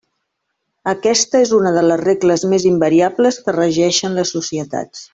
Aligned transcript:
Aquesta 0.91 1.41
és 1.43 1.51
una 1.57 1.73
de 1.77 1.83
les 1.89 2.01
regles 2.03 2.47
més 2.55 2.67
invariables 2.73 3.39
que 3.47 3.59
regeixen 3.61 4.21
les 4.23 4.37
societats. 4.39 5.07